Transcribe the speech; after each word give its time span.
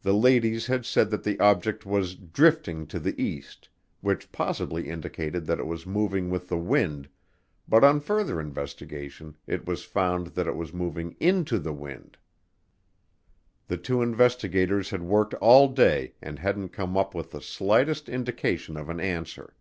The 0.00 0.14
ladies 0.14 0.68
had 0.68 0.86
said 0.86 1.10
that 1.10 1.22
the 1.22 1.38
object 1.38 1.84
was 1.84 2.14
"drifting" 2.14 2.86
to 2.86 2.98
the 2.98 3.22
east, 3.22 3.68
which 4.00 4.32
possibly 4.32 4.88
indicated 4.88 5.44
that 5.44 5.60
it 5.60 5.66
was 5.66 5.84
moving 5.84 6.30
with 6.30 6.48
the 6.48 6.56
wind, 6.56 7.10
but 7.68 7.84
on 7.84 8.00
further 8.00 8.40
investigation 8.40 9.36
it 9.46 9.66
was 9.66 9.84
found 9.84 10.28
that 10.28 10.46
it 10.46 10.56
was 10.56 10.72
moving 10.72 11.14
into 11.20 11.58
the 11.58 11.74
wind. 11.74 12.16
The 13.68 13.76
two 13.76 14.00
investigators 14.00 14.88
had 14.88 15.02
worked 15.02 15.34
all 15.34 15.68
day 15.68 16.14
and 16.22 16.38
hadn't 16.38 16.70
come 16.70 16.96
up 16.96 17.14
with 17.14 17.32
the 17.32 17.42
slightest 17.42 18.08
indication 18.08 18.78
of 18.78 18.88
an 18.88 18.98
answer. 18.98 19.54